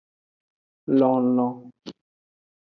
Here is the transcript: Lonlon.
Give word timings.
Lonlon. 0.99 1.57